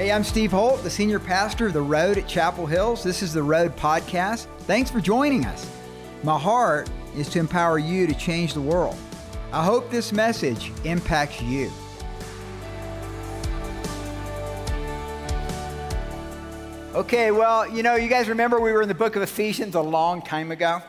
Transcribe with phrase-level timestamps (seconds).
[0.00, 3.04] Hey, I'm Steve Holt, the senior pastor of The Road at Chapel Hills.
[3.04, 4.46] This is The Road Podcast.
[4.60, 5.70] Thanks for joining us.
[6.22, 8.96] My heart is to empower you to change the world.
[9.52, 11.70] I hope this message impacts you.
[16.94, 19.82] Okay, well, you know, you guys remember we were in the book of Ephesians a
[19.82, 20.80] long time ago.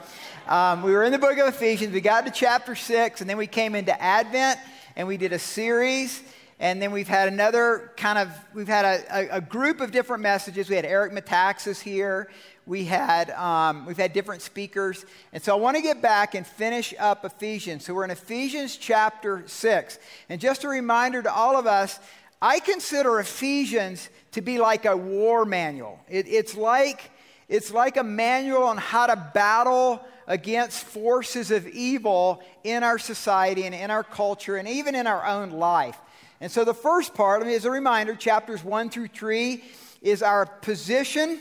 [0.47, 3.35] Um, we were in the book of Ephesians, we got to chapter six, and then
[3.35, 4.57] we came into Advent
[4.95, 6.23] and we did a series
[6.61, 10.21] and then we've had another kind of, we've had a, a, a group of different
[10.21, 10.69] messages.
[10.69, 12.29] We had Eric Metaxas here.
[12.67, 15.03] We had, um, we've had different speakers.
[15.33, 17.83] And so I want to get back and finish up Ephesians.
[17.83, 19.97] So we're in Ephesians chapter 6.
[20.29, 21.99] And just a reminder to all of us,
[22.39, 25.99] I consider Ephesians to be like a war manual.
[26.07, 27.09] It, it's, like,
[27.49, 33.63] it's like a manual on how to battle against forces of evil in our society
[33.63, 35.97] and in our culture and even in our own life.
[36.41, 39.63] And so the first part, I mean, as a reminder, chapters 1 through 3
[40.01, 41.39] is our position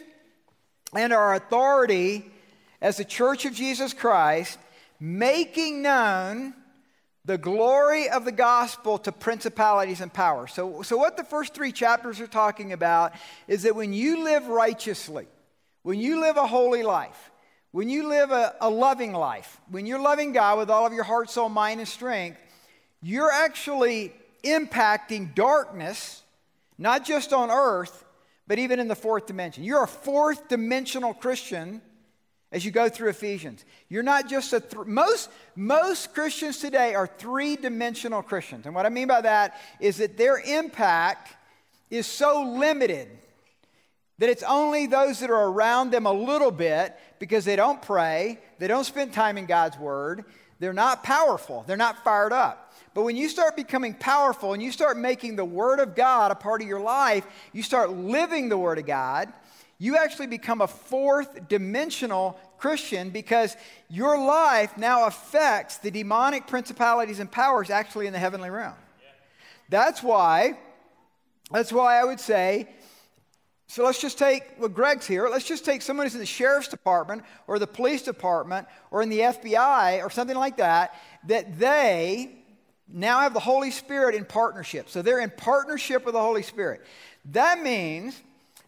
[0.95, 2.31] and our authority
[2.83, 4.59] as the church of Jesus Christ,
[5.01, 6.53] making known
[7.25, 10.53] the glory of the gospel to principalities and powers.
[10.53, 13.13] So, so, what the first three chapters are talking about
[13.49, 15.27] is that when you live righteously,
[15.83, 17.31] when you live a holy life,
[17.73, 21.05] when you live a, a loving life, when you're loving God with all of your
[21.05, 22.39] heart, soul, mind, and strength,
[23.03, 24.13] you're actually
[24.45, 26.23] impacting darkness,
[26.79, 28.05] not just on earth,
[28.47, 29.65] but even in the fourth dimension.
[29.65, 31.81] You're a fourth dimensional Christian
[32.53, 33.65] as you go through Ephesians.
[33.89, 38.67] You're not just a th- most most Christians today are three-dimensional Christians.
[38.67, 41.37] And what I mean by that is that their impact
[41.91, 43.09] is so limited
[44.19, 48.39] that it's only those that are around them a little bit because they don't pray,
[48.59, 50.25] they don't spend time in God's word,
[50.59, 52.70] they're not powerful, they're not fired up.
[53.01, 56.35] But when you start becoming powerful and you start making the Word of God a
[56.35, 59.33] part of your life, you start living the Word of God,
[59.79, 63.57] you actually become a fourth dimensional Christian because
[63.89, 68.75] your life now affects the demonic principalities and powers actually in the heavenly realm.
[69.71, 70.59] That's why,
[71.51, 72.69] that's why I would say,
[73.67, 75.27] so let's just take, well, Greg's here.
[75.31, 79.09] Let's just take someone who's in the sheriff's department or the police department or in
[79.09, 82.40] the FBI or something like that, that they
[82.93, 84.89] now have the Holy Spirit in partnership.
[84.89, 86.85] So they're in partnership with the Holy Spirit.
[87.33, 88.21] That means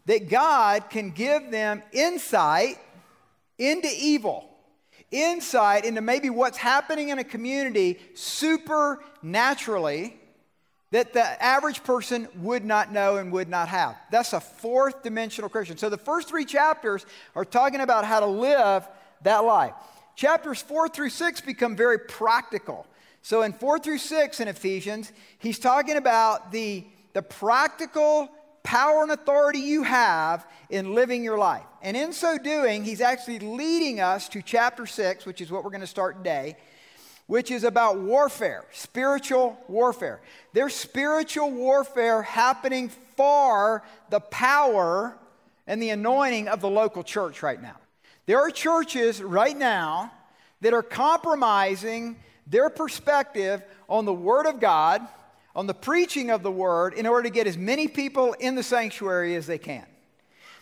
[0.07, 2.79] that God can give them insight
[3.59, 4.49] into evil,
[5.11, 10.19] insight into maybe what's happening in a community supernaturally
[10.91, 13.97] that the average person would not know and would not have.
[14.11, 15.79] That's a fourth dimensional Christian.
[15.79, 18.87] So the first three chapters are talking about how to live
[19.23, 19.73] that life.
[20.17, 22.87] Chapters four through six become very practical.
[23.23, 28.29] So in 4 through 6 in Ephesians, he's talking about the, the practical
[28.65, 31.63] power and authority you have in living your life.
[31.83, 35.71] And in so doing, he's actually leading us to chapter 6, which is what we're
[35.71, 36.57] going to start today,
[37.27, 40.21] which is about warfare, spiritual warfare.
[40.53, 45.17] There's spiritual warfare happening for the power
[45.67, 47.77] and the anointing of the local church right now.
[48.27, 50.13] There are churches right now
[50.61, 52.17] that are compromising
[52.47, 55.07] their perspective on the Word of God,
[55.55, 58.63] on the preaching of the Word, in order to get as many people in the
[58.63, 59.87] sanctuary as they can.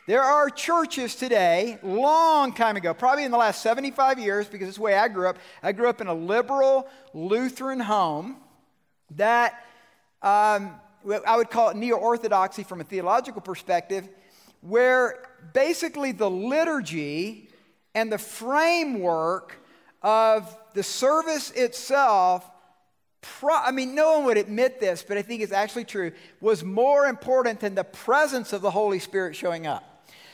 [0.06, 4.78] There are churches today, long time ago, probably in the last 75 years, because it's
[4.78, 5.38] the way I grew up.
[5.62, 8.38] I grew up in a liberal Lutheran home
[9.16, 9.64] that
[10.22, 10.74] um,
[11.26, 14.08] I would call it neo orthodoxy from a theological perspective,
[14.62, 17.48] where basically the liturgy
[17.94, 19.54] and the framework
[20.02, 22.48] of the service itself,
[23.20, 26.64] pro- I mean, no one would admit this, but I think it's actually true, was
[26.64, 29.86] more important than the presence of the Holy Spirit showing up.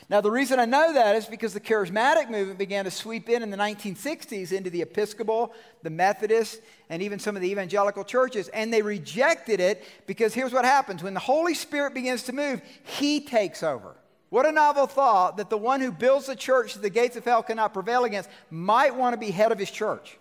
[0.09, 3.43] Now, the reason I know that is because the charismatic movement began to sweep in
[3.43, 5.53] in the 1960s into the Episcopal,
[5.83, 10.53] the Methodist, and even some of the evangelical churches, and they rejected it because here's
[10.53, 13.97] what happens when the Holy Spirit begins to move, He takes over.
[14.29, 17.25] What a novel thought that the one who builds the church that the gates of
[17.25, 20.19] hell cannot prevail against might want to be head of his church.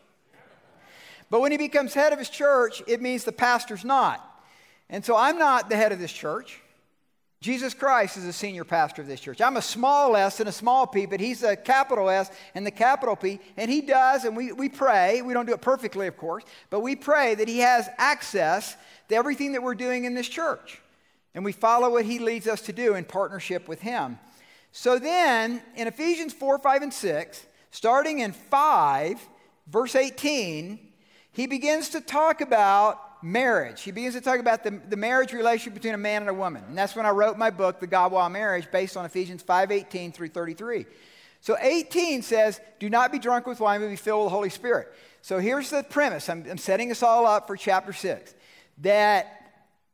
[1.30, 4.22] But when he becomes head of his church, it means the pastor's not.
[4.89, 6.62] And so I'm not the head of this church.
[7.42, 9.42] Jesus Christ is the senior pastor of this church.
[9.42, 12.72] I'm a small s and a small p, but he's a capital S and the
[12.72, 13.39] capital P.
[13.57, 15.22] And he does, and we, we pray.
[15.22, 18.78] We don't do it perfectly, of course, but we pray that he has access
[19.10, 20.81] to everything that we're doing in this church
[21.36, 24.18] and we follow what he leads us to do in partnership with him.
[24.71, 29.28] So then, in Ephesians 4, 5, and 6, starting in 5,
[29.68, 30.80] verse 18,
[31.35, 33.81] he begins to talk about marriage.
[33.81, 36.63] He begins to talk about the, the marriage relationship between a man and a woman.
[36.69, 40.13] And that's when I wrote my book, The God Wild Marriage, based on Ephesians 5:18
[40.13, 40.85] through 33.
[41.41, 44.49] So 18 says, Do not be drunk with wine, but be filled with the Holy
[44.49, 44.93] Spirit.
[45.21, 46.29] So here's the premise.
[46.29, 48.33] I'm, I'm setting us all up for chapter 6.
[48.79, 49.27] That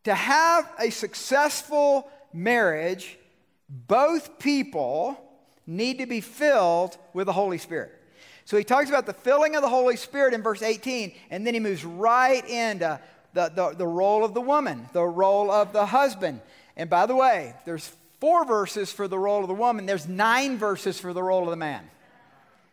[0.04, 3.18] to have a successful marriage,
[3.68, 5.20] both people
[5.66, 7.98] need to be filled with the Holy Spirit.
[8.52, 11.54] So he talks about the filling of the Holy Spirit in verse 18, and then
[11.54, 13.00] he moves right into
[13.32, 16.42] the, the, the role of the woman, the role of the husband.
[16.76, 20.58] And by the way, there's four verses for the role of the woman, there's nine
[20.58, 21.90] verses for the role of the man.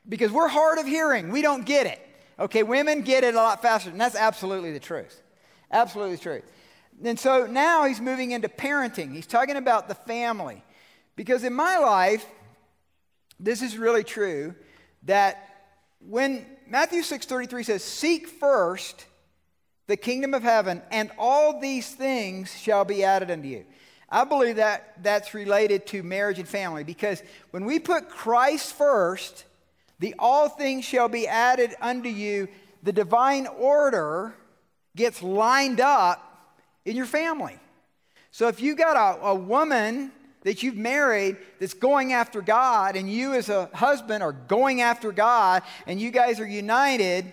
[0.08, 2.04] Because we're hard of hearing, we don't get it.
[2.40, 5.22] Okay, women get it a lot faster, and that's absolutely the truth.
[5.70, 6.44] Absolutely the truth.
[7.04, 9.14] And so now he's moving into parenting.
[9.14, 10.64] He's talking about the family.
[11.14, 12.26] Because in my life,
[13.38, 14.56] this is really true
[15.04, 15.44] that
[16.00, 19.06] when Matthew 6:33 says, "Seek first
[19.86, 23.64] the kingdom of heaven, and all these things shall be added unto you."
[24.10, 29.44] I believe that that's related to marriage and family because when we put Christ first,
[29.98, 32.48] the all things shall be added unto you,
[32.82, 34.34] the divine order
[34.96, 37.58] gets lined up in your family.
[38.30, 40.12] So if you've got a, a woman
[40.42, 45.12] that you've married that's going after God, and you as a husband are going after
[45.12, 47.32] God, and you guys are united,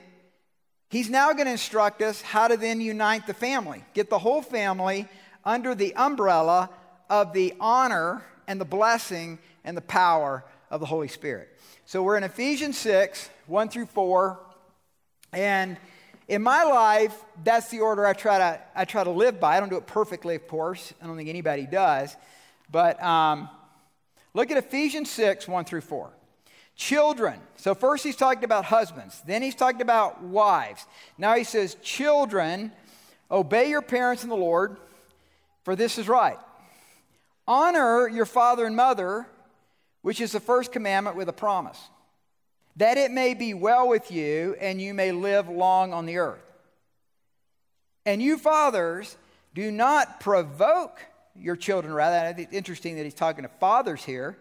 [0.89, 3.83] he's now going to instruct us how to then unite the family.
[3.93, 5.07] Get the whole family
[5.43, 6.69] under the umbrella
[7.09, 11.49] of the honor and the blessing and the power of the Holy Spirit.
[11.85, 14.39] So we're in Ephesians 6, 1 through 4.
[15.33, 15.77] And
[16.27, 19.57] in my life, that's the order I try to, I try to live by.
[19.57, 20.93] I don't do it perfectly, of course.
[21.01, 22.15] I don't think anybody does.
[22.71, 23.49] But um,
[24.33, 26.11] look at Ephesians 6, 1 through 4.
[26.75, 27.39] Children.
[27.55, 29.21] So first he's talking about husbands.
[29.25, 30.85] Then he's talking about wives.
[31.17, 32.71] Now he says, Children,
[33.31, 34.75] obey your parents in the Lord,
[35.63, 36.37] for this is right.
[37.47, 39.27] Honor your father and mother,
[40.01, 41.79] which is the first commandment with a promise
[42.77, 46.43] that it may be well with you and you may live long on the earth.
[48.05, 49.17] And you fathers,
[49.53, 50.99] do not provoke
[51.37, 52.35] your children, rather.
[52.41, 54.37] It's interesting that he's talking to fathers here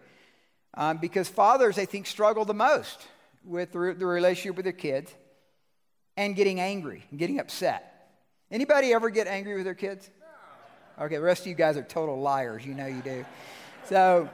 [0.73, 3.05] um, because fathers, I think, struggle the most
[3.43, 5.13] with the, the relationship with their kids
[6.17, 8.09] and getting angry and getting upset.
[8.51, 10.09] Anybody ever get angry with their kids?
[10.99, 12.65] Okay, the rest of you guys are total liars.
[12.65, 13.25] You know you do.
[13.83, 14.29] So,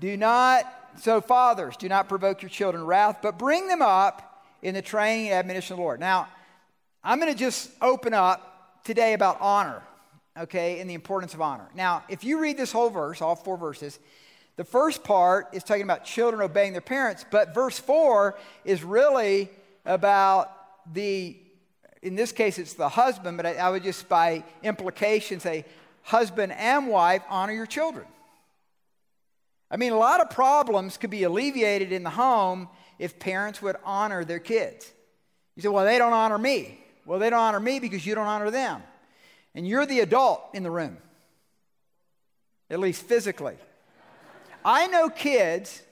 [0.00, 0.66] do not
[1.00, 5.28] so, fathers, do not provoke your children wrath, but bring them up in the training
[5.28, 6.00] and admonition of the Lord.
[6.00, 6.28] Now,
[7.02, 9.82] I'm going to just open up today about honor,
[10.38, 11.68] okay, and the importance of honor.
[11.74, 13.98] Now, if you read this whole verse, all four verses,
[14.56, 19.50] the first part is talking about children obeying their parents, but verse 4 is really
[19.84, 20.50] about
[20.92, 21.36] the,
[22.02, 25.64] in this case, it's the husband, but I, I would just by implication say,
[26.02, 28.06] husband and wife, honor your children.
[29.70, 33.76] I mean, a lot of problems could be alleviated in the home if parents would
[33.84, 34.90] honor their kids.
[35.56, 36.78] You say, well, they don't honor me.
[37.06, 38.82] Well, they don't honor me because you don't honor them.
[39.54, 40.98] And you're the adult in the room,
[42.70, 43.56] at least physically.
[44.64, 45.82] I know kids,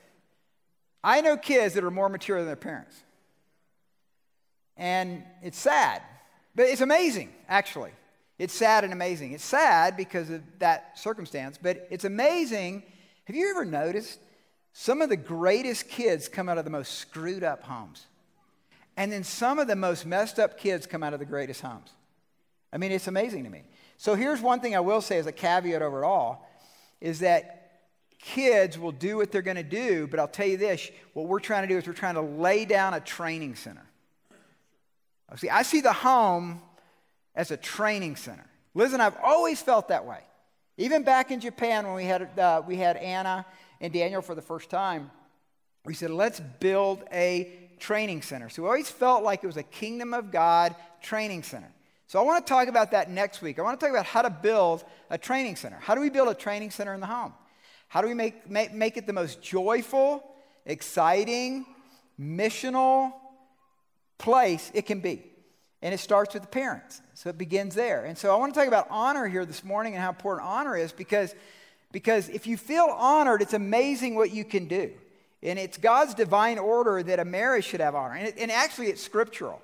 [1.05, 2.97] I know kids that are more mature than their parents.
[4.77, 6.03] And it's sad,
[6.55, 7.93] but it's amazing, actually.
[8.39, 9.33] It's sad and amazing.
[9.33, 12.83] It's sad because of that circumstance, but it's amazing
[13.25, 14.19] have you ever noticed
[14.73, 18.07] some of the greatest kids come out of the most screwed up homes?
[18.97, 21.91] And then some of the most messed up kids come out of the greatest homes.
[22.73, 23.63] I mean, it's amazing to me.
[23.99, 26.49] So here's one thing I will say as a caveat over it all
[27.01, 27.63] is that
[28.19, 31.41] kids will do what they're going to do, but I'll tell you this what we're
[31.41, 33.85] trying to do is we're trying to lay down a training center.
[35.37, 36.61] See, I see the home
[37.35, 38.45] as a training center.
[38.75, 40.21] Liz and I've always felt that way.
[40.77, 43.45] Even back in Japan, when we had, uh, we had Anna
[43.81, 45.11] and Daniel for the first time,
[45.85, 48.49] we said, let's build a training center.
[48.49, 51.71] So we always felt like it was a kingdom of God training center.
[52.13, 53.59] So I want to talk about that next week.
[53.59, 55.79] I want to talk about how to build a training center.
[55.81, 57.33] How do we build a training center in the home?
[57.89, 60.23] How do we make, make, make it the most joyful,
[60.67, 61.65] exciting,
[62.21, 63.15] missional
[64.19, 65.25] place it can be?
[65.81, 67.01] And it starts with the parents.
[67.15, 68.05] So it begins there.
[68.05, 70.77] And so I want to talk about honor here this morning and how important honor
[70.77, 71.35] is because,
[71.93, 74.93] because if you feel honored, it's amazing what you can do.
[75.43, 78.17] And it's God's divine order that a marriage should have honor.
[78.17, 79.63] And, it, and actually, it's scriptural.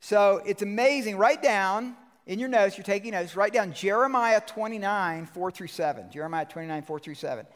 [0.00, 1.16] So it's amazing.
[1.16, 6.10] Write down in your notes, you're taking notes, write down Jeremiah 29, 4 through 7.
[6.10, 7.46] Jeremiah 29, 4 through 7.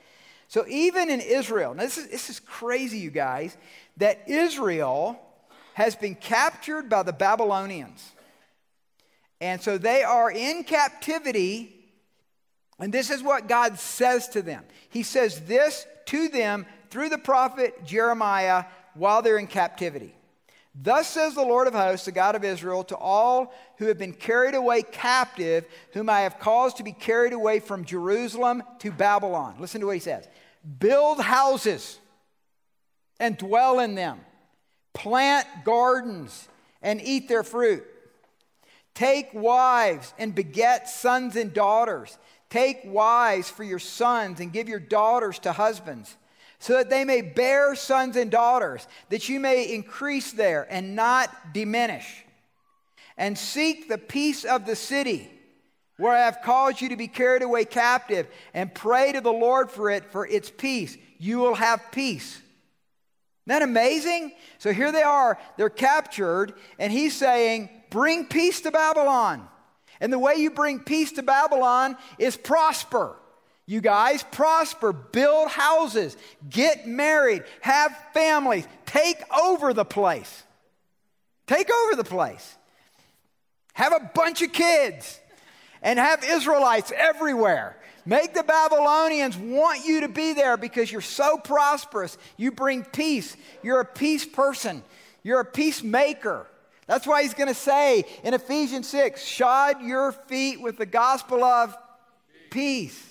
[0.46, 3.56] So even in Israel, now this is, this is crazy, you guys,
[3.96, 5.20] that Israel
[5.74, 8.12] has been captured by the Babylonians.
[9.40, 11.74] And so they are in captivity.
[12.78, 14.64] And this is what God says to them.
[14.88, 20.14] He says this to them through the prophet Jeremiah while they're in captivity.
[20.74, 24.12] Thus says the Lord of hosts, the God of Israel, to all who have been
[24.12, 29.56] carried away captive, whom I have caused to be carried away from Jerusalem to Babylon.
[29.58, 30.28] Listen to what he says
[30.78, 31.98] Build houses
[33.18, 34.20] and dwell in them,
[34.94, 36.48] plant gardens
[36.82, 37.84] and eat their fruit.
[38.94, 42.16] Take wives and beget sons and daughters.
[42.48, 46.16] Take wives for your sons and give your daughters to husbands
[46.60, 51.52] so that they may bear sons and daughters, that you may increase there and not
[51.52, 52.24] diminish.
[53.16, 55.30] And seek the peace of the city
[56.00, 59.70] where I have caused you to be carried away captive, and pray to the Lord
[59.70, 60.96] for it, for its peace.
[61.18, 62.36] You will have peace.
[62.36, 62.42] Isn't
[63.46, 64.32] that amazing?
[64.58, 69.46] So here they are, they're captured, and he's saying, Bring peace to Babylon.
[70.00, 73.16] And the way you bring peace to Babylon is prosper.
[73.70, 76.16] You guys prosper, build houses,
[76.48, 80.42] get married, have families, take over the place.
[81.46, 82.56] Take over the place.
[83.74, 85.20] Have a bunch of kids
[85.82, 87.76] and have Israelites everywhere.
[88.04, 92.18] Make the Babylonians want you to be there because you're so prosperous.
[92.36, 93.36] You bring peace.
[93.62, 94.82] You're a peace person.
[95.22, 96.48] You're a peacemaker.
[96.88, 101.44] That's why he's going to say in Ephesians 6 shod your feet with the gospel
[101.44, 101.76] of
[102.50, 103.09] peace.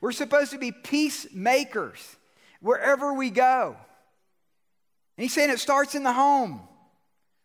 [0.00, 2.16] We're supposed to be peacemakers
[2.60, 3.76] wherever we go.
[5.16, 6.60] And he's saying it starts in the home.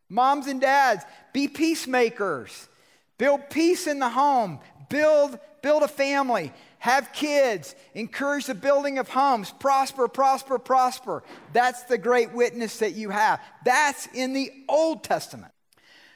[0.09, 2.67] Moms and dads, be peacemakers.
[3.17, 4.59] Build peace in the home.
[4.89, 6.51] Build, build a family.
[6.79, 7.75] Have kids.
[7.93, 9.51] Encourage the building of homes.
[9.59, 11.23] Prosper, prosper, prosper.
[11.53, 13.39] That's the great witness that you have.
[13.63, 15.53] That's in the Old Testament.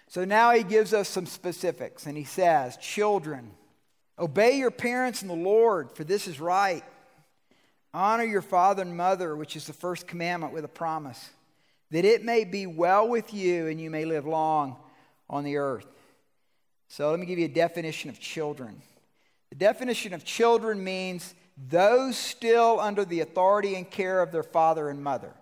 [0.07, 3.51] So now he gives us some specifics and he says, Children,
[4.17, 6.83] Obey your parents and the Lord, for this is right.
[7.93, 11.29] Honor your father and mother, which is the first commandment with a promise,
[11.91, 14.77] that it may be well with you and you may live long
[15.29, 15.87] on the earth.
[16.87, 18.81] So let me give you a definition of children.
[19.49, 21.33] The definition of children means
[21.69, 25.33] those still under the authority and care of their father and mother.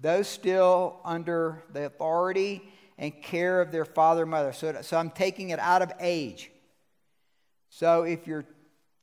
[0.00, 2.62] Those still under the authority
[2.96, 4.52] and care of their father and mother.
[4.52, 6.50] So, so I'm taking it out of age.
[7.70, 8.44] So if you're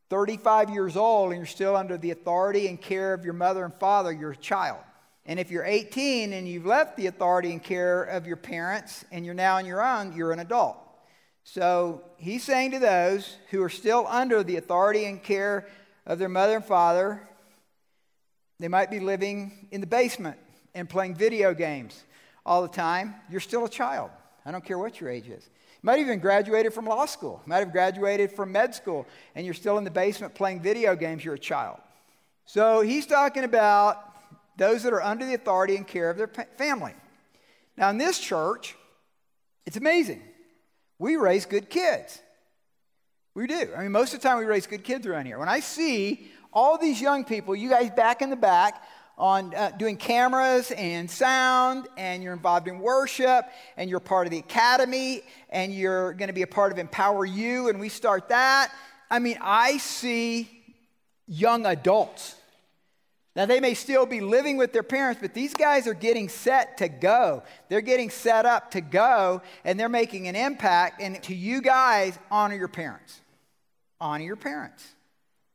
[0.09, 3.74] 35 years old and you're still under the authority and care of your mother and
[3.74, 4.79] father, you're a child.
[5.25, 9.25] And if you're 18 and you've left the authority and care of your parents and
[9.25, 10.77] you're now on your own, you're an adult.
[11.43, 15.67] So he's saying to those who are still under the authority and care
[16.05, 17.27] of their mother and father,
[18.59, 20.38] they might be living in the basement
[20.74, 22.03] and playing video games
[22.45, 23.15] all the time.
[23.29, 24.12] You're still a child.
[24.45, 25.50] I don't care what your age is.
[25.81, 27.41] Might even graduated from law school.
[27.46, 29.05] Might have graduated from med school,
[29.36, 31.24] and you're still in the basement playing video games.
[31.24, 31.77] You're a child.
[32.46, 34.03] So he's talking about
[34.57, 36.93] those that are under the authority and care of their family.
[37.77, 38.75] Now, in this church,
[39.65, 40.22] it's amazing.
[40.98, 42.19] We raise good kids.
[43.36, 43.69] We do.
[43.77, 45.38] I mean, most of the time we raise good kids around here.
[45.38, 48.81] When I see all these young people, you guys back in the back,
[49.17, 53.45] on uh, doing cameras and sound, and you're involved in worship,
[53.75, 57.25] and you're part of the academy, and you're going to be a part of Empower
[57.25, 58.71] You, and we start that.
[59.09, 60.50] I mean, I see
[61.27, 62.36] young adults.
[63.36, 66.77] Now, they may still be living with their parents, but these guys are getting set
[66.77, 67.43] to go.
[67.69, 71.01] They're getting set up to go, and they're making an impact.
[71.01, 73.19] And to you guys, honor your parents.
[74.00, 74.86] Honor your parents.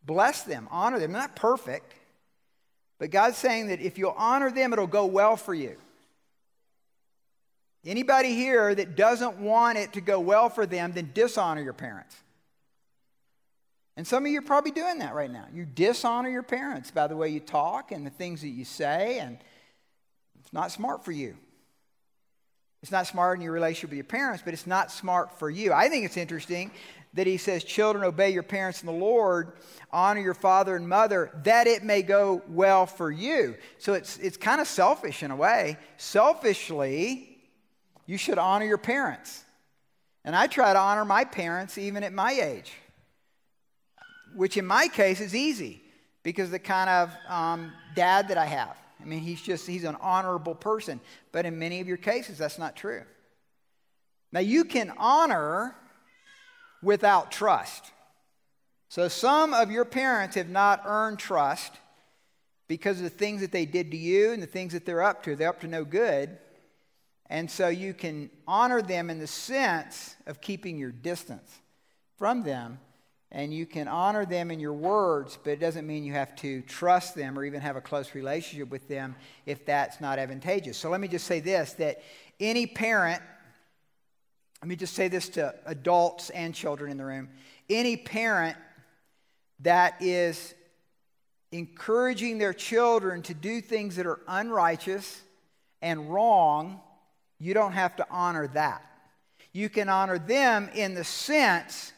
[0.05, 1.13] Bless them, honor them.
[1.13, 1.93] They're not perfect.
[3.03, 5.75] But God's saying that if you'll honor them, it'll go well for you.
[7.85, 12.15] Anybody here that doesn't want it to go well for them, then dishonor your parents.
[13.97, 15.47] And some of you are probably doing that right now.
[15.53, 19.19] You dishonor your parents by the way you talk and the things that you say,
[19.19, 19.39] and
[20.39, 21.37] it's not smart for you.
[22.83, 25.73] It's not smart in your relationship with your parents, but it's not smart for you.
[25.73, 26.73] I think it's interesting
[27.15, 29.53] that he says, Children, obey your parents in the Lord,
[29.93, 33.57] honor your father and mother, that it may go well for you.
[33.79, 35.77] So it's, it's kind of selfish in a way.
[35.97, 37.39] Selfishly,
[38.07, 39.45] you should honor your parents.
[40.25, 42.73] And I try to honor my parents even at my age,
[44.35, 45.83] which in my case is easy
[46.23, 48.77] because the kind of um, dad that I have.
[49.03, 51.01] I mean, he's just, he's an honorable person.
[51.33, 53.03] But in many of your cases, that's not true.
[54.33, 55.75] Now, you can honor
[56.83, 57.93] without trust.
[58.89, 61.73] So some of your parents have not earned trust
[62.69, 65.23] because of the things that they did to you and the things that they're up
[65.25, 65.37] to.
[65.37, 66.39] They're up to no good.
[67.27, 71.51] And so you can honor them in the sense of keeping your distance
[72.19, 72.79] from them.
[73.33, 76.61] And you can honor them in your words, but it doesn't mean you have to
[76.63, 80.77] trust them or even have a close relationship with them if that's not advantageous.
[80.77, 82.03] So let me just say this that
[82.39, 83.23] any parent,
[84.61, 87.31] let me just say this to adults and children in the room
[87.69, 88.57] any parent
[89.61, 90.55] that is
[91.51, 95.23] encouraging their children to do things that are unrighteous
[95.81, 96.81] and wrong,
[97.39, 98.85] you don't have to honor that.
[99.53, 101.93] You can honor them in the sense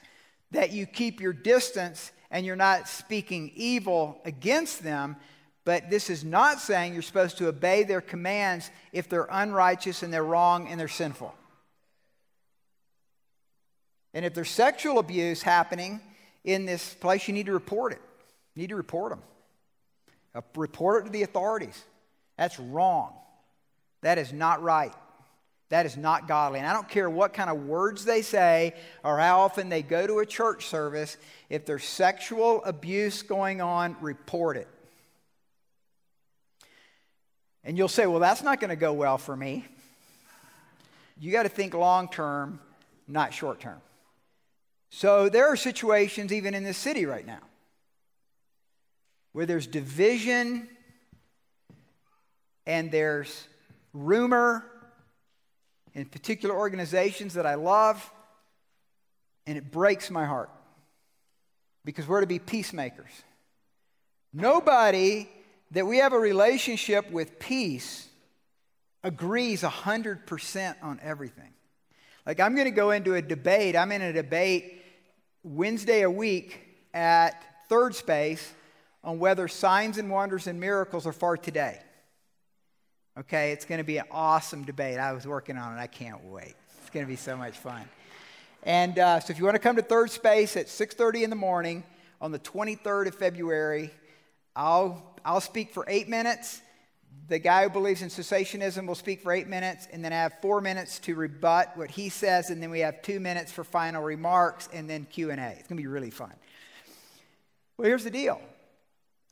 [0.55, 5.17] that you keep your distance and you're not speaking evil against them.
[5.65, 10.13] But this is not saying you're supposed to obey their commands if they're unrighteous and
[10.13, 11.35] they're wrong and they're sinful.
[14.13, 16.01] And if there's sexual abuse happening
[16.45, 18.01] in this place, you need to report it.
[18.55, 19.23] You need to report them.
[20.35, 21.83] Uh, report it to the authorities.
[22.37, 23.13] That's wrong.
[24.03, 24.93] That is not right.
[25.71, 26.59] That is not godly.
[26.59, 30.07] And I don't care what kind of words they say or how often they go
[30.07, 31.17] to a church service.
[31.49, 34.69] If there's sexual abuse going on, report it.
[37.65, 39.65] And you'll say, well, that's not going to go well for me.
[41.19, 42.61] You got to think long term,
[43.09, 43.81] not short term.
[44.91, 47.41] So there are situations, even in this city right now,
[49.33, 50.69] where there's division
[52.67, 53.49] and there's
[53.93, 54.65] rumor
[55.95, 58.11] in particular organizations that I love,
[59.47, 60.51] and it breaks my heart
[61.85, 63.11] because we're to be peacemakers.
[64.33, 65.29] Nobody
[65.71, 68.09] that we have a relationship with peace
[69.03, 71.53] agrees 100% on everything.
[72.27, 73.77] Like, I'm going to go into a debate.
[73.77, 74.83] I'm in a debate
[75.43, 76.59] Wednesday a week
[76.95, 78.53] at Third Space
[79.03, 81.79] on whether signs and wonders and miracles are for today.
[83.17, 84.99] Okay, it's going to be an awesome debate.
[84.99, 85.81] I was working on it.
[85.81, 86.57] I can't wait.
[86.81, 87.83] It's going to be so much fun.
[88.65, 91.37] And uh, so if you want to come to Third Space at 6:30 in the
[91.37, 91.85] morning
[92.21, 93.93] on the 23rd of February,
[94.57, 96.61] I'll I'll speak for eight minutes.
[97.29, 100.33] The guy who believes in cessationism will speak for eight minutes, and then I have
[100.43, 104.03] four minutes to rebut what he says, and then we have two minutes for final
[104.03, 105.51] remarks, and then Q and A.
[105.51, 106.33] It's going to be really fun.
[107.79, 108.41] Well, here's the deal: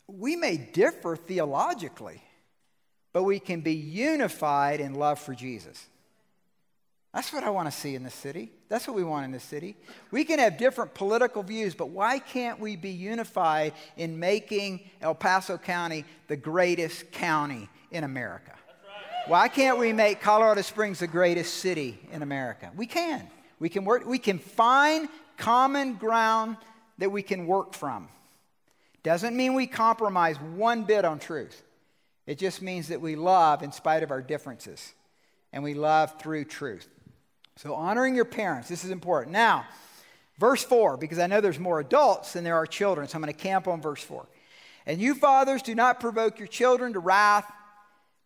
[0.07, 2.23] we may differ theologically
[3.13, 5.87] but we can be unified in love for Jesus.
[7.13, 8.51] That's what I want to see in this city.
[8.71, 9.77] That's what we want in this city.
[10.11, 15.15] We can have different political views, but why can't we be unified in making El
[15.15, 18.53] Paso County the greatest county in America?
[19.27, 22.71] Why can't we make Colorado Springs the greatest city in America?
[22.75, 23.29] We can.
[23.61, 26.57] We can work, we can find common ground
[26.99, 28.09] that we can work from.
[29.03, 31.63] Doesn't mean we compromise one bit on truth.
[32.27, 34.95] It just means that we love in spite of our differences,
[35.53, 36.89] and we love through truth.
[37.57, 39.33] So, honoring your parents, this is important.
[39.33, 39.67] Now,
[40.39, 43.33] verse 4, because I know there's more adults than there are children, so I'm going
[43.33, 44.27] to camp on verse 4.
[44.87, 47.51] And you, fathers, do not provoke your children to wrath,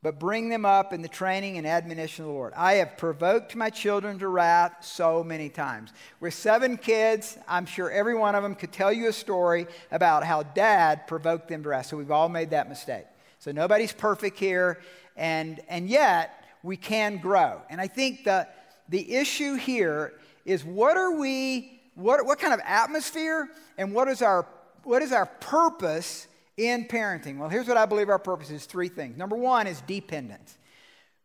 [0.03, 2.53] but bring them up in the training and admonition of the Lord.
[2.55, 5.93] I have provoked my children to wrath so many times.
[6.21, 10.23] With seven kids, I'm sure every one of them could tell you a story about
[10.23, 11.87] how dad provoked them to wrath.
[11.87, 13.07] So, we've all made that mistake.
[13.47, 14.81] So nobody's perfect here,
[15.17, 17.63] and, and yet we can grow.
[17.71, 18.49] And I think the,
[18.89, 24.21] the issue here is what are we, what, what kind of atmosphere and what is,
[24.21, 24.49] our,
[24.83, 27.39] what is our purpose in parenting?
[27.39, 29.17] Well, here's what I believe our purpose is three things.
[29.17, 30.59] Number one is dependence.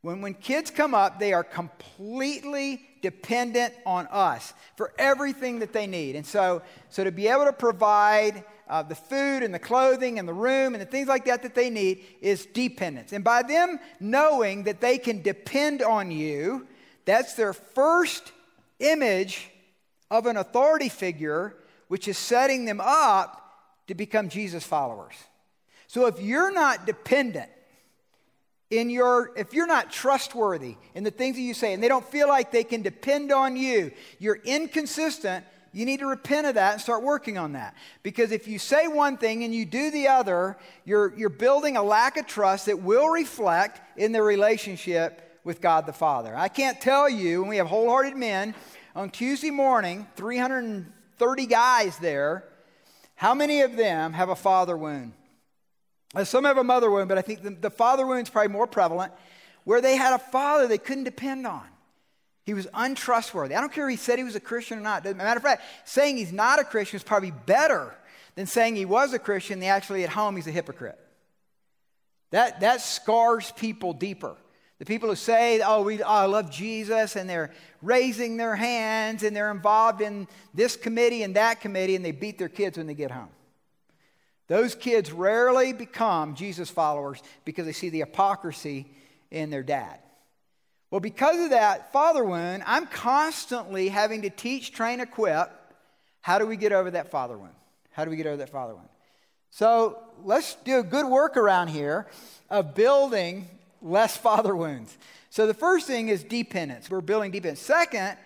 [0.02, 5.88] When, when kids come up, they are completely dependent on us for everything that they
[5.88, 6.16] need.
[6.16, 10.28] And so, so to be able to provide uh, the food and the clothing and
[10.28, 13.12] the room and the things like that that they need is dependence.
[13.12, 16.68] And by them knowing that they can depend on you,
[17.06, 18.32] that's their first
[18.80, 19.50] image
[20.10, 21.56] of an authority figure,
[21.90, 23.38] which is setting them up
[23.88, 25.16] to become Jesus followers.
[25.88, 27.50] So if you're not dependent,
[28.72, 32.06] in your if you're not trustworthy in the things that you say and they don't
[32.06, 36.74] feel like they can depend on you you're inconsistent you need to repent of that
[36.74, 37.76] and start working on that.
[38.04, 41.82] Because if you say one thing and you do the other, you're, you're building a
[41.82, 46.36] lack of trust that will reflect in the relationship with God the Father.
[46.36, 48.54] I can't tell you, when we have wholehearted men,
[48.96, 52.44] on Tuesday morning, 330 guys there,
[53.16, 55.14] how many of them have a father wound?
[56.24, 58.67] Some have a mother wound, but I think the, the father wound is probably more
[58.67, 59.13] prevalent,
[59.63, 61.63] where they had a father they couldn't depend on.
[62.45, 63.56] He was untrustworthy.
[63.56, 65.06] I don't care if he said he was a Christian or not.
[65.06, 67.95] Matter of fact, saying he's not a Christian is probably better
[68.36, 71.00] than saying he was a Christian and actually at home he's a hypocrite.
[72.32, 74.36] That, that scars people deeper
[74.82, 77.52] The people who say, oh, we, oh, I love Jesus, and they're
[77.84, 82.39] raising their hands and they're involved in this committee and that committee, and they beat
[82.39, 83.30] their kids when they get home.
[84.52, 88.86] Those kids rarely become Jesus followers because they see the hypocrisy
[89.32, 90.00] in their dad.
[90.90, 95.50] Well, because of that father wound, I'm constantly having to teach, train, equip.
[96.20, 97.54] How do we get over that father wound?
[97.92, 98.90] How do we get over that father wound?
[99.52, 102.08] So let's do a good work around here
[102.50, 103.48] of building
[103.82, 104.98] less father wounds.
[105.30, 106.90] So the first thing is dependence.
[106.90, 107.62] We're building dependence.
[107.62, 108.18] Second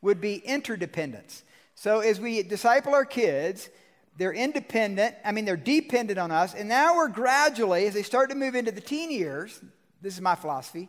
[0.00, 1.42] would be interdependence.
[1.74, 3.68] So as we disciple our kids,
[4.16, 5.14] they're independent.
[5.24, 6.54] I mean, they're dependent on us.
[6.54, 9.60] And now we're gradually, as they start to move into the teen years,
[10.00, 10.88] this is my philosophy,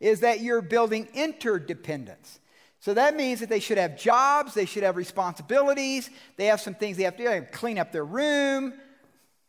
[0.00, 2.40] is that you're building interdependence.
[2.80, 6.74] So that means that they should have jobs, they should have responsibilities, they have some
[6.74, 8.74] things they have to do, clean up their room.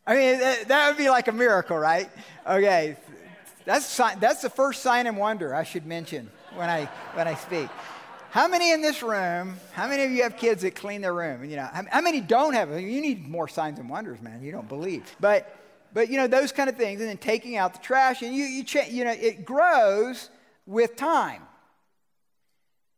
[0.07, 2.09] I mean, that would be like a miracle, right?
[2.47, 2.97] Okay,
[3.65, 7.69] that's, that's the first sign and wonder I should mention when I, when I speak.
[8.31, 11.41] How many in this room, how many of you have kids that clean their room?
[11.41, 12.81] And, You know, how, how many don't have it?
[12.81, 14.43] You need more signs and wonders, man.
[14.43, 15.03] You don't believe.
[15.19, 15.55] But,
[15.93, 17.01] but you know, those kind of things.
[17.01, 18.21] And then taking out the trash.
[18.21, 20.29] And you, you, cha- you know, it grows
[20.67, 21.41] with time.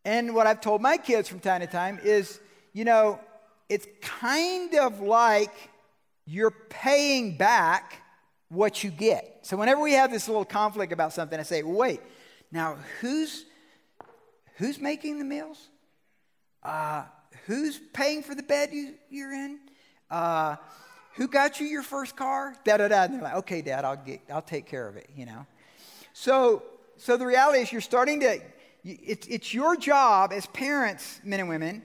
[0.03, 2.39] And what I've told my kids from time to time is,
[2.73, 3.19] you know,
[3.69, 5.53] it's kind of like
[6.25, 8.01] you're paying back
[8.49, 9.39] what you get.
[9.43, 12.01] So whenever we have this little conflict about something, I say, wait,
[12.51, 13.45] now who's
[14.55, 15.69] who's making the meals?
[16.63, 17.03] Uh,
[17.45, 19.59] who's paying for the bed you, you're in?
[20.09, 20.55] Uh,
[21.15, 22.55] who got you your first car?
[22.63, 23.03] Da da da.
[23.03, 25.09] And they're like, okay, Dad, I'll get, I'll take care of it.
[25.15, 25.45] You know.
[26.13, 26.63] So,
[26.97, 28.39] so the reality is, you're starting to.
[28.83, 31.83] It's, it's your job as parents, men and women,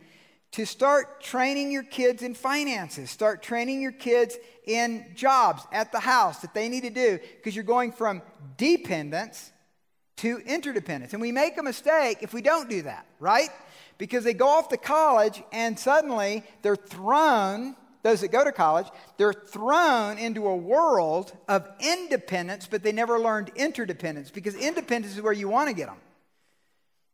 [0.53, 6.01] to start training your kids in finances, start training your kids in jobs at the
[6.01, 8.23] house that they need to do because you're going from
[8.57, 9.53] dependence
[10.17, 11.13] to interdependence.
[11.13, 13.51] And we make a mistake if we don't do that, right?
[13.99, 18.87] Because they go off to college and suddenly they're thrown, those that go to college,
[19.19, 25.23] they're thrown into a world of independence, but they never learned interdependence because independence is
[25.23, 25.99] where you want to get them.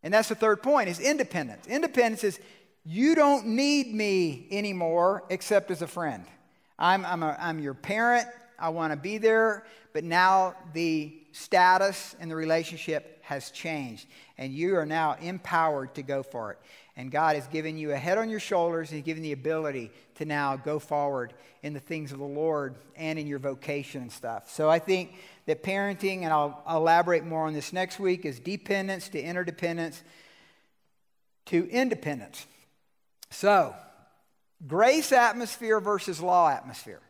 [0.03, 1.67] And that's the third point is independence.
[1.67, 2.41] Independence is
[2.85, 6.25] you don't need me anymore except as a friend.
[6.79, 8.27] I'm, I'm, a, I'm your parent.
[8.59, 9.65] I want to be there.
[9.93, 14.07] But now the status and the relationship has changed.
[14.39, 16.59] And you are now empowered to go for it.
[16.97, 19.91] And God has given you a head on your shoulders and He's given the ability
[20.17, 24.13] to now go forward in the things of the Lord and in your vocation and
[24.13, 24.51] stuff.
[24.51, 25.15] So I think
[25.47, 30.03] that parenting, and I'll, I'll elaborate more on this next week, is dependence to interdependence
[31.47, 32.47] to independence.
[33.31, 33.75] So,
[34.67, 37.01] grace atmosphere versus law atmosphere.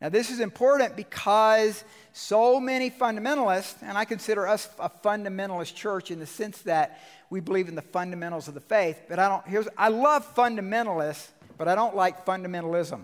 [0.00, 1.82] Now, this is important because
[2.12, 7.40] so many fundamentalists, and I consider us a fundamentalist church in the sense that we
[7.40, 11.66] believe in the fundamentals of the faith, but I don't, here's, I love fundamentalists, but
[11.66, 13.00] I don't like fundamentalism.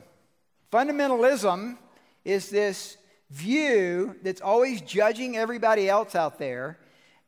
[0.71, 1.79] Fundamentalism
[2.25, 2.99] is this
[3.31, 6.79] view that's always judging everybody else out there,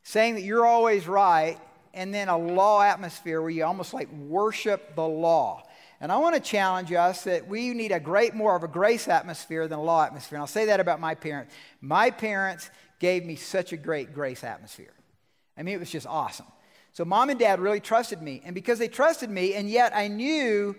[0.02, 1.58] saying that you're always right,
[1.94, 5.62] and then a law atmosphere where you almost like worship the law.
[6.00, 9.08] And I want to challenge us that we need a great more of a grace
[9.08, 10.36] atmosphere than a law atmosphere.
[10.36, 11.54] And I'll say that about my parents.
[11.80, 14.92] My parents gave me such a great grace atmosphere.
[15.56, 16.46] I mean, it was just awesome.
[16.92, 18.42] So mom and dad really trusted me.
[18.44, 20.76] And because they trusted me, and yet I knew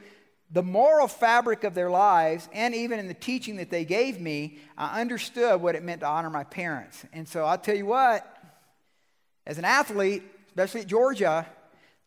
[0.52, 4.60] the moral fabric of their lives, and even in the teaching that they gave me,
[4.78, 7.04] I understood what it meant to honor my parents.
[7.12, 8.26] And so I'll tell you what,
[9.46, 11.46] as an athlete, especially at Georgia,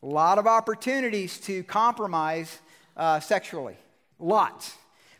[0.02, 2.60] a lot of opportunities to compromise
[2.98, 3.76] uh, sexually.
[4.18, 4.74] Lots.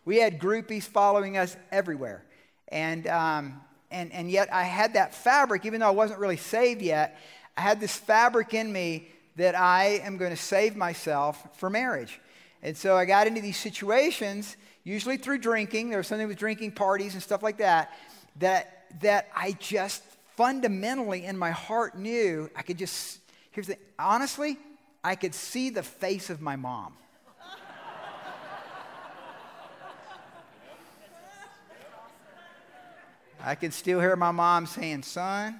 [0.04, 2.24] We had groupies following us everywhere.
[2.68, 3.60] And, um,
[3.90, 7.18] and, and yet I had that fabric, even though I wasn't really saved yet,
[7.56, 12.20] I had this fabric in me that I am going to save myself for marriage.
[12.62, 15.90] And so I got into these situations, usually through drinking.
[15.90, 17.96] There was something with drinking parties and stuff like that,
[18.40, 20.02] that, that I just
[20.36, 23.20] fundamentally in my heart knew I could just,
[23.52, 24.58] here's the, honestly,
[25.04, 26.94] I could see the face of my mom.
[33.40, 35.56] I can still hear my mom saying, Son,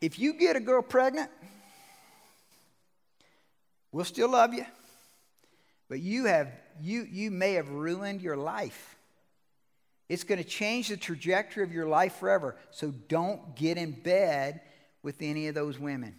[0.00, 1.30] if you get a girl pregnant,
[3.92, 4.66] we'll still love you,
[5.88, 6.48] but you, have,
[6.80, 8.96] you, you may have ruined your life.
[10.08, 12.56] It's going to change the trajectory of your life forever.
[12.72, 14.60] So don't get in bed
[15.02, 16.16] with any of those women.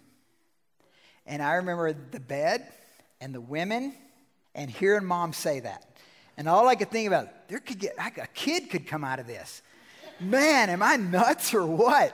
[1.26, 2.66] And I remember the bed
[3.20, 3.94] and the women
[4.56, 5.86] and hearing mom say that.
[6.38, 9.28] And all I could think about, there could get, a kid could come out of
[9.28, 9.62] this.
[10.20, 12.12] man, am I nuts or what?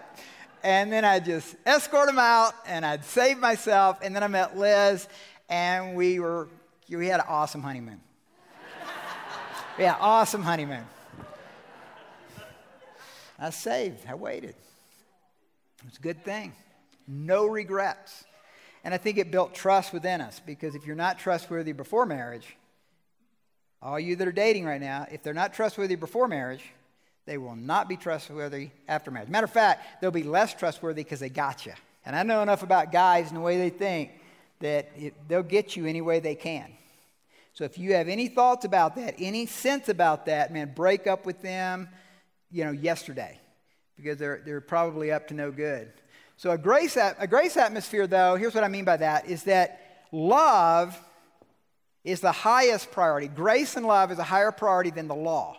[0.65, 3.99] And then I'd just escort them out and I'd save myself.
[4.01, 5.07] And then I met Liz
[5.47, 6.49] and we were,
[6.89, 8.01] we had an awesome honeymoon.
[9.79, 10.83] yeah, awesome honeymoon.
[13.39, 14.55] I saved, I waited.
[15.87, 16.51] It's a good thing.
[17.07, 18.25] No regrets.
[18.83, 22.57] And I think it built trust within us because if you're not trustworthy before marriage,
[23.81, 26.63] all you that are dating right now, if they're not trustworthy before marriage,
[27.25, 29.29] they will not be trustworthy after marriage.
[29.29, 31.73] Matter of fact, they'll be less trustworthy because they got you.
[32.05, 34.11] And I know enough about guys and the way they think
[34.59, 36.71] that it, they'll get you any way they can.
[37.53, 41.25] So if you have any thoughts about that, any sense about that, man, break up
[41.25, 41.89] with them,
[42.51, 43.39] you know, yesterday
[43.95, 45.91] because they're, they're probably up to no good.
[46.37, 50.05] So a grace, a grace atmosphere, though, here's what I mean by that, is that
[50.11, 50.97] love
[52.03, 53.27] is the highest priority.
[53.27, 55.57] Grace and love is a higher priority than the law.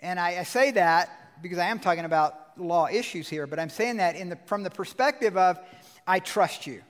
[0.00, 1.10] And I, I say that
[1.42, 4.70] because I am talking about law issues here, but I'm saying that the, from the
[4.70, 5.58] perspective of
[6.06, 6.82] I trust you.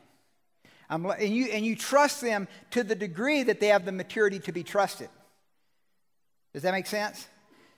[0.88, 1.46] I'm, and, you.
[1.46, 5.09] and you trust them to the degree that they have the maturity to be trusted.
[6.52, 7.26] Does that make sense?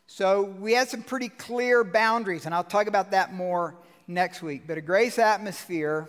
[0.07, 4.67] So we had some pretty clear boundaries, and I'll talk about that more next week.
[4.67, 6.09] But a grace atmosphere,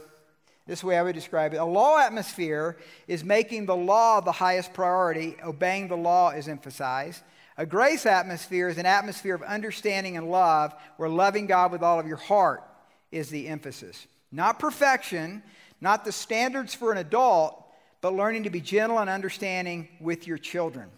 [0.67, 4.73] this way I would describe it a law atmosphere is making the law the highest
[4.73, 7.21] priority, obeying the law is emphasized.
[7.57, 11.99] A grace atmosphere is an atmosphere of understanding and love where loving God with all
[11.99, 12.63] of your heart
[13.11, 14.07] is the emphasis.
[14.31, 15.41] Not perfection,
[15.79, 17.63] not the standards for an adult,
[18.01, 20.89] but learning to be gentle and understanding with your children.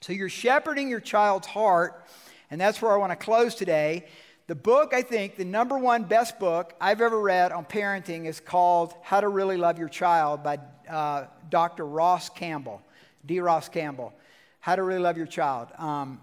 [0.00, 2.04] So you're shepherding your child's heart,
[2.50, 4.06] and that's where I want to close today.
[4.52, 8.38] The book, I think, the number one best book I've ever read on parenting is
[8.38, 10.58] called How to Really Love Your Child by
[10.90, 11.86] uh, Dr.
[11.86, 12.82] Ross Campbell,
[13.24, 13.40] D.
[13.40, 14.12] Ross Campbell.
[14.60, 15.68] How to Really Love Your Child.
[15.78, 16.20] Um,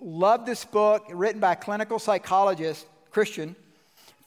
[0.00, 3.54] love this book, written by a clinical psychologist, Christian.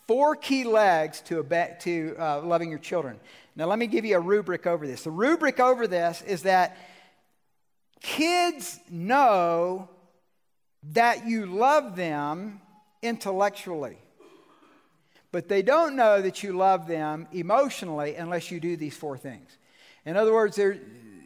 [0.08, 1.44] Four key legs to,
[1.82, 3.20] to uh, loving your children.
[3.58, 5.04] Now, let me give you a rubric over this.
[5.04, 6.78] The rubric over this is that
[8.00, 9.90] kids know
[10.94, 12.62] that you love them
[13.02, 13.98] intellectually,
[15.32, 19.58] but they don't know that you love them emotionally unless you do these four things.
[20.06, 20.78] In other words, there,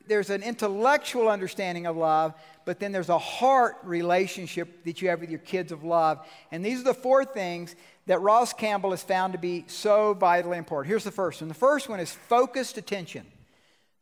[0.07, 2.33] there's an intellectual understanding of love,
[2.65, 6.25] but then there's a heart relationship that you have with your kids of love.
[6.51, 7.75] And these are the four things
[8.07, 10.89] that Ross Campbell has found to be so vitally important.
[10.89, 13.25] Here's the first one the first one is focused attention.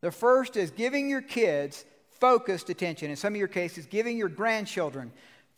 [0.02, 1.86] The first is giving your kids
[2.20, 3.10] focused attention.
[3.10, 5.12] In some of your cases, giving your grandchildren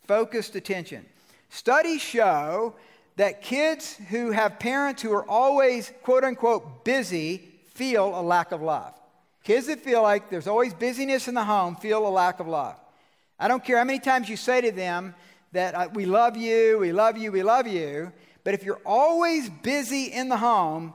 [0.06, 1.04] focused attention.
[1.48, 2.74] Studies show
[3.16, 7.42] that kids who have parents who are always, quote unquote, busy
[7.74, 8.94] feel a lack of love.
[9.42, 12.76] Kids that feel like there's always busyness in the home feel a lack of love.
[13.38, 15.14] I don't care how many times you say to them
[15.52, 18.12] that uh, we love you, we love you, we love you,
[18.44, 20.94] but if you're always busy in the home,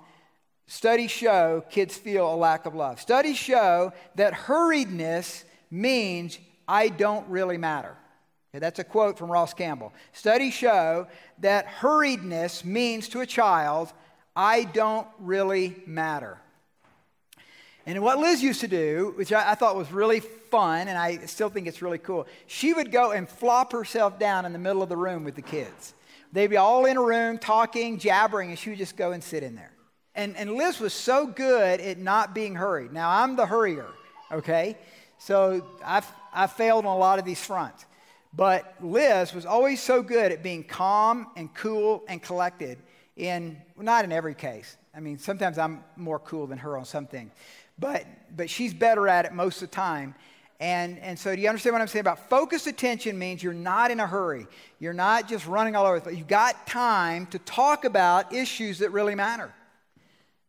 [0.68, 3.00] studies show kids feel a lack of love.
[3.00, 6.38] Studies show that hurriedness means
[6.68, 7.96] I don't really matter.
[8.54, 9.94] Okay, that's a quote from Ross Campbell.
[10.12, 11.08] Studies show
[11.40, 13.94] that hurriedness means to a child,
[14.36, 16.38] I don't really matter.
[17.86, 21.50] And what Liz used to do, which I, thought was really fun, and I still
[21.50, 24.90] think it's really cool, she would go and flop herself down in the middle of
[24.90, 25.94] the room with the kids.
[26.34, 29.44] They'd be all in a room talking, jabbering, and she would just go and sit
[29.44, 29.72] in there.
[30.14, 32.92] And, and Liz was so good at not being hurried.
[32.92, 33.88] Now, I'm the hurrier,
[34.30, 34.78] okay?
[35.20, 37.86] So I've, I failed on a lot of these fronts.
[38.34, 42.78] But Liz was always so good at being calm and cool and collected
[43.18, 44.78] in, not in every case.
[44.96, 47.32] I mean, sometimes I'm more cool than her on something.
[47.80, 50.16] but, but she's better at it most of the time.
[50.60, 53.90] And, and so, do you understand what I'm saying about focused attention means you're not
[53.90, 54.46] in a hurry.
[54.80, 58.92] You're not just running all over, but you've got time to talk about issues that
[58.92, 59.52] really matter.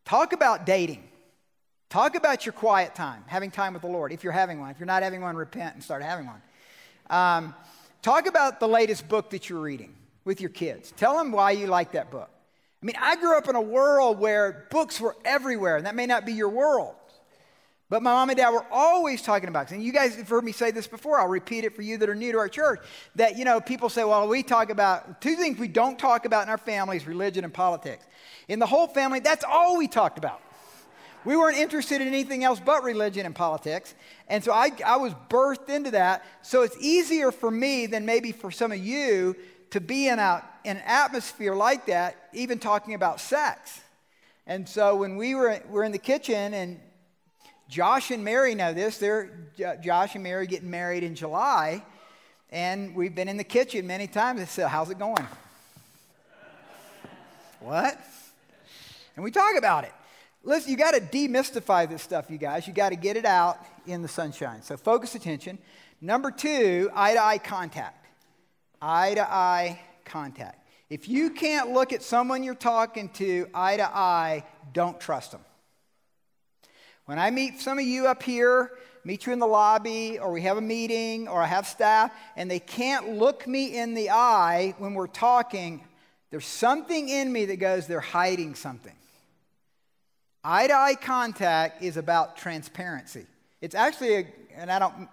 [0.04, 1.08] Talk about dating.
[1.88, 4.70] Talk about your quiet time, having time with the Lord, if you're having one.
[4.70, 6.42] If you're not having one, repent and start having one.
[7.08, 7.54] Um,
[8.02, 10.92] talk about the latest book that you're reading with your kids.
[10.96, 12.28] Tell them why you like that book.
[12.82, 16.06] I mean, I grew up in a world where books were everywhere, and that may
[16.06, 16.94] not be your world.
[17.88, 19.74] But my mom and dad were always talking about this.
[19.74, 21.20] And you guys have heard me say this before.
[21.20, 22.80] I'll repeat it for you that are new to our church.
[23.16, 26.44] That, you know, people say, well, we talk about two things we don't talk about
[26.44, 28.06] in our families religion and politics.
[28.48, 30.40] In the whole family, that's all we talked about.
[31.24, 33.94] We weren't interested in anything else but religion and politics.
[34.28, 36.24] And so I, I was birthed into that.
[36.42, 39.37] So it's easier for me than maybe for some of you
[39.70, 43.80] to be in, a, in an atmosphere like that, even talking about sex.
[44.46, 46.80] And so when we were, were in the kitchen and
[47.72, 48.98] Josh and Mary know this.
[48.98, 49.30] They're
[49.82, 51.82] Josh and Mary getting married in July.
[52.50, 54.42] And we've been in the kitchen many times.
[54.42, 55.26] I said, How's it going?
[57.61, 57.98] what?
[59.16, 59.92] And we talk about it.
[60.44, 62.66] Listen, you got to demystify this stuff, you guys.
[62.66, 64.62] You got to get it out in the sunshine.
[64.62, 65.59] So focus attention.
[66.00, 68.07] Number two, eye to eye contact.
[68.81, 70.66] Eye to eye contact.
[70.90, 75.40] If you can't look at someone you're talking to eye to eye, don't trust them.
[77.05, 78.72] When I meet some of you up here,
[79.05, 82.50] meet you in the lobby, or we have a meeting, or I have staff, and
[82.50, 85.85] they can't look me in the eye when we're talking,
[86.31, 88.94] there's something in me that goes, they're hiding something.
[90.44, 93.26] Eye to eye contact is about transparency.
[93.61, 94.26] It's actually, a,
[94.57, 95.09] and I don't,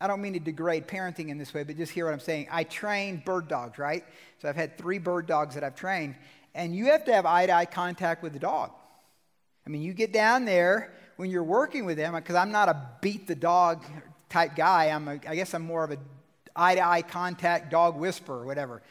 [0.00, 2.48] I don't mean to degrade parenting in this way, but just hear what I'm saying.
[2.50, 4.04] I train bird dogs, right?
[4.42, 6.14] So I've had three bird dogs that I've trained,
[6.54, 8.70] and you have to have eye to eye contact with the dog.
[9.66, 12.90] I mean, you get down there when you're working with them, because I'm not a
[13.00, 13.82] beat the dog
[14.28, 14.90] type guy.
[14.90, 15.98] I'm a, I guess I'm more of a
[16.54, 18.82] eye to eye contact dog whisperer whatever.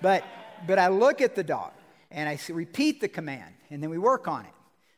[0.00, 0.24] But,
[0.66, 1.72] but I look at the dog
[2.10, 4.50] and I repeat the command, and then we work on it.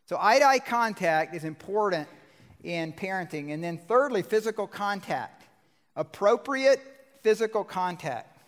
[0.07, 2.09] So eye to eye contact is important
[2.63, 3.53] in parenting.
[3.53, 5.45] And then thirdly, physical contact.
[5.97, 6.81] Appropriate
[7.23, 8.39] physical contact.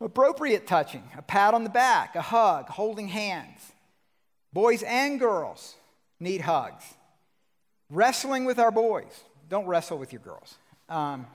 [0.00, 3.60] Appropriate touching, a pat on the back, a hug, holding hands.
[4.52, 5.74] Boys and girls
[6.18, 6.84] need hugs.
[7.90, 9.24] Wrestling with our boys.
[9.48, 10.56] Don't wrestle with your girls.
[10.88, 11.26] Um,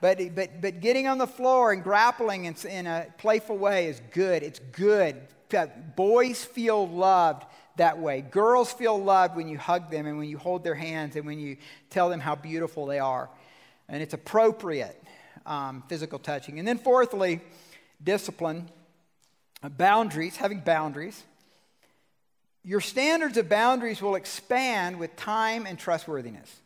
[0.00, 4.02] but, but, but getting on the floor and grappling in, in a playful way is
[4.12, 4.42] good.
[4.42, 5.16] It's good.
[5.96, 7.44] Boys feel loved
[7.76, 8.20] that way.
[8.20, 11.38] Girls feel loved when you hug them and when you hold their hands and when
[11.38, 11.56] you
[11.90, 13.30] tell them how beautiful they are.
[13.88, 15.00] And it's appropriate
[15.46, 16.58] um, physical touching.
[16.58, 17.40] And then, fourthly,
[18.02, 18.68] discipline,
[19.62, 21.22] boundaries, having boundaries.
[22.62, 26.60] Your standards of boundaries will expand with time and trustworthiness.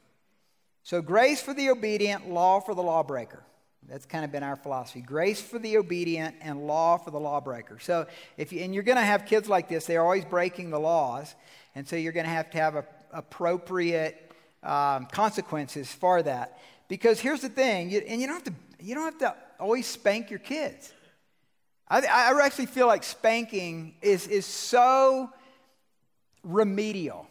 [0.84, 3.42] So, grace for the obedient, law for the lawbreaker.
[3.88, 5.00] That's kind of been our philosophy.
[5.00, 7.78] Grace for the obedient and law for the lawbreaker.
[7.80, 10.78] So, if you, and you're going to have kids like this, they're always breaking the
[10.78, 11.34] laws.
[11.74, 14.30] And so you're going to have to have a, appropriate
[14.62, 16.60] um, consequences for that.
[16.88, 19.86] Because here's the thing, you, and you don't, have to, you don't have to always
[19.86, 20.92] spank your kids.
[21.88, 25.30] I, I actually feel like spanking is, is so
[26.42, 27.26] remedial.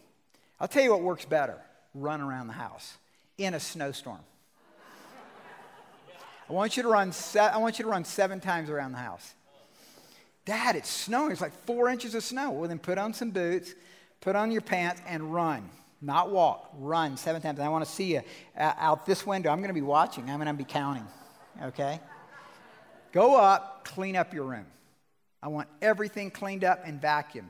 [0.60, 1.62] I'll tell you what works better
[1.94, 2.98] run around the house
[3.38, 4.20] in a snowstorm.
[6.50, 9.00] I want you to run, se- I want you to run seven times around the
[9.00, 9.34] house.
[10.46, 11.32] Dad, it's snowing.
[11.32, 12.52] It's like four inches of snow.
[12.52, 13.76] Well, then put on some boots,
[14.22, 15.70] put on your pants, and run.
[16.02, 17.60] Not walk, run seven times.
[17.60, 18.22] And I want to see you
[18.58, 19.50] uh, out this window.
[19.50, 20.30] I'm going to be watching.
[20.30, 21.06] I'm going to be counting.
[21.64, 22.00] Okay?
[23.12, 24.68] Go up, clean up your room.
[25.44, 27.50] I want everything cleaned up and vacuumed.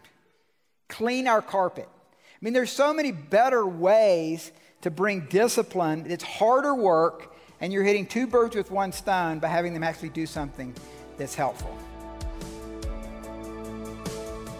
[0.87, 1.87] Clean our carpet.
[1.89, 6.05] I mean, there's so many better ways to bring discipline.
[6.07, 10.09] It's harder work and you're hitting two birds with one stone by having them actually
[10.09, 10.73] do something
[11.17, 11.75] that's helpful.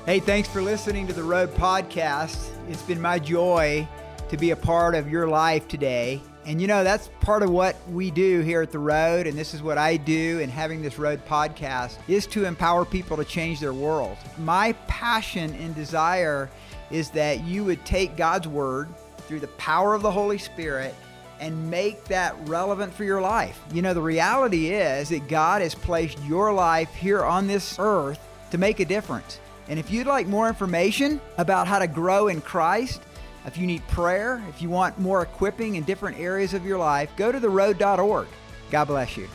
[0.05, 2.49] Hey, thanks for listening to the Road Podcast.
[2.69, 3.87] It's been my joy
[4.29, 6.21] to be a part of your life today.
[6.45, 9.53] And you know, that's part of what we do here at The Road, and this
[9.53, 13.59] is what I do in having this Road podcast, is to empower people to change
[13.59, 14.17] their world.
[14.37, 16.49] My passion and desire
[16.89, 20.95] is that you would take God's Word through the power of the Holy Spirit
[21.39, 23.59] and make that relevant for your life.
[23.71, 28.19] You know, the reality is that God has placed your life here on this earth
[28.51, 29.39] to make a difference.
[29.67, 33.01] And if you'd like more information about how to grow in Christ,
[33.45, 37.09] if you need prayer, if you want more equipping in different areas of your life,
[37.15, 38.27] go to theroad.org.
[38.71, 39.27] God bless you.